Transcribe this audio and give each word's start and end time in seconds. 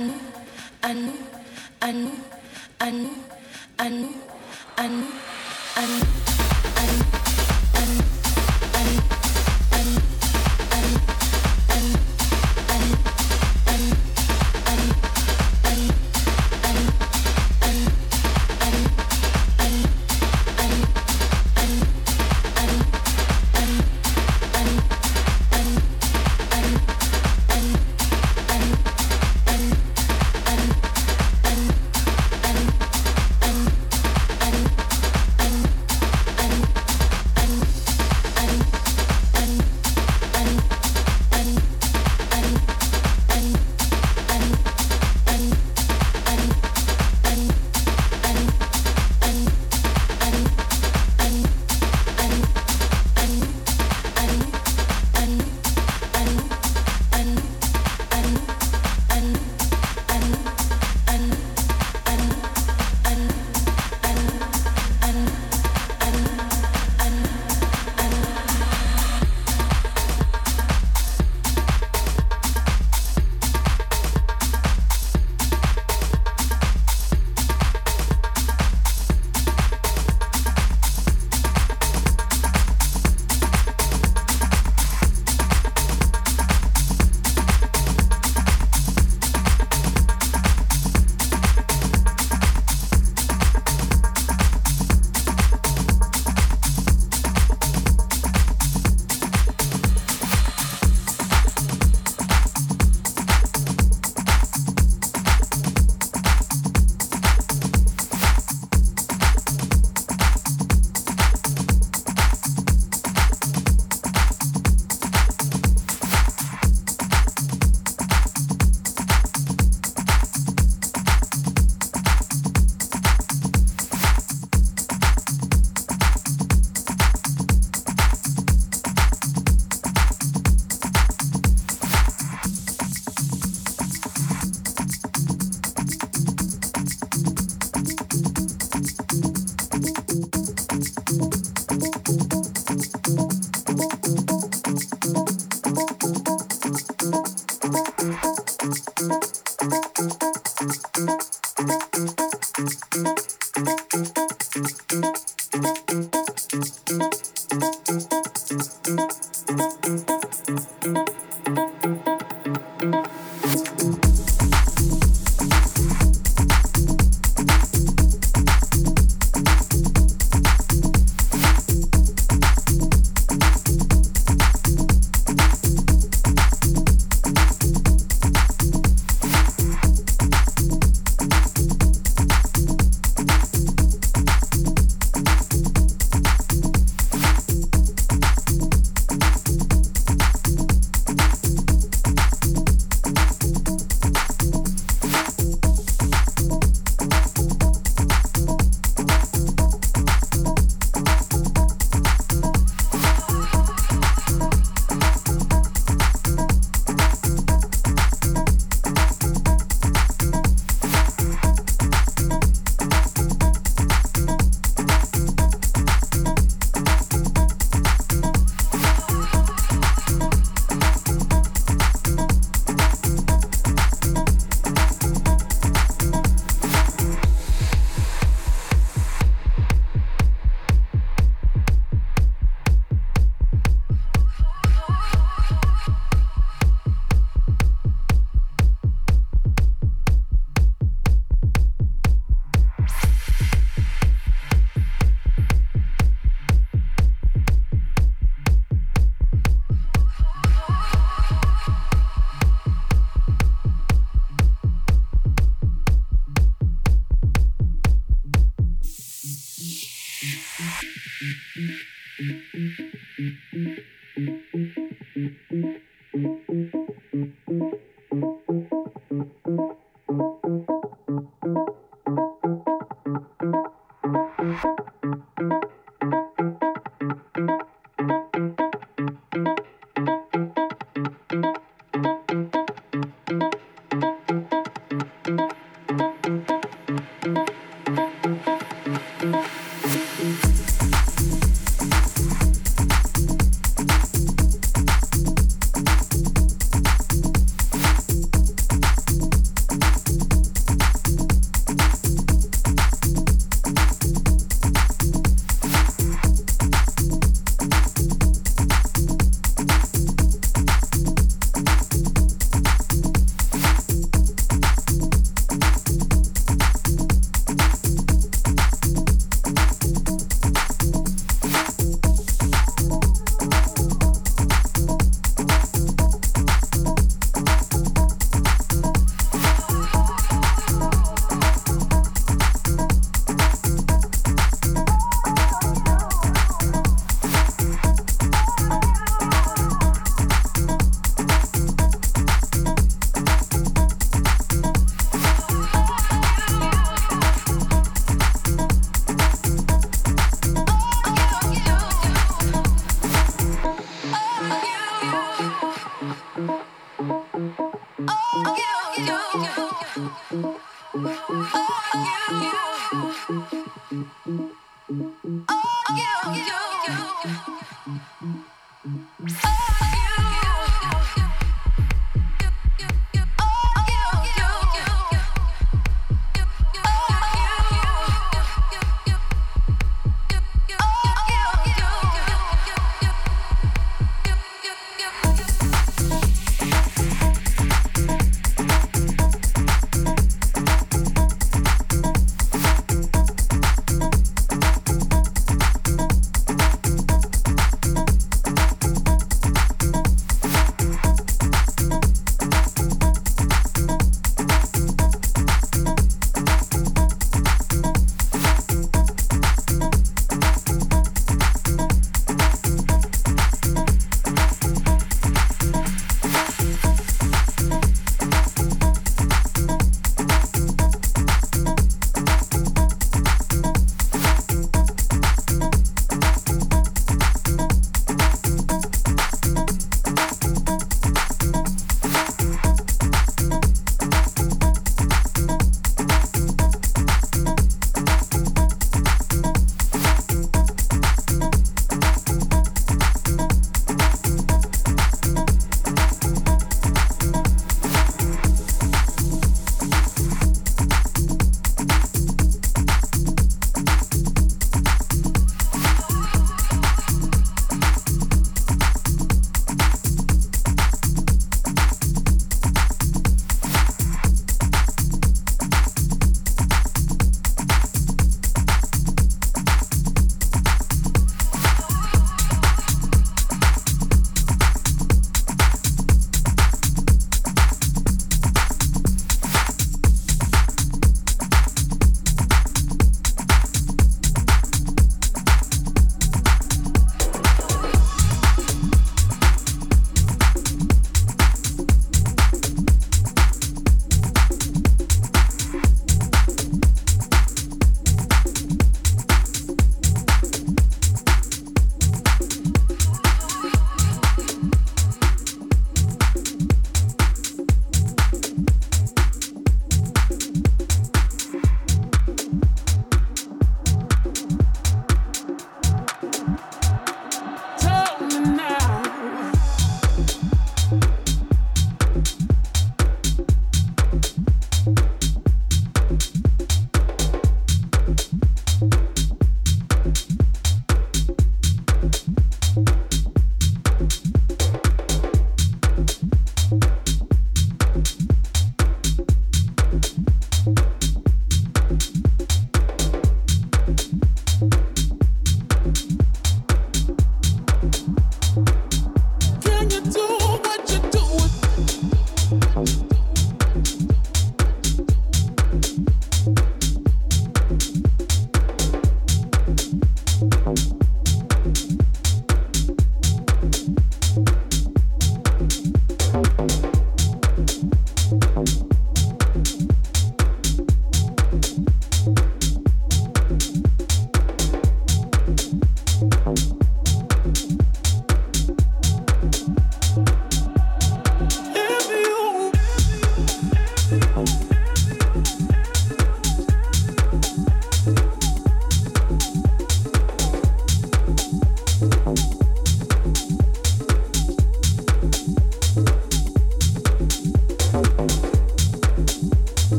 I 0.00 0.02
knew, 0.02 0.14
I 0.82 0.94
knew, 0.94 1.12
I 1.78 1.92
knew, 1.92 2.14
I 2.80 2.90
knew, 2.90 3.12
I 3.78 3.88
knew, 3.88 5.06
I 5.76 5.86
knew. 6.86 7.19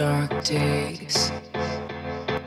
dark 0.00 0.44
days 0.44 1.30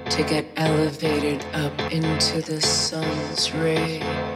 to 0.10 0.24
get 0.24 0.44
elevated 0.56 1.46
up 1.54 1.80
into 1.92 2.42
the 2.42 2.60
sun's 2.60 3.54
rays. 3.54 4.33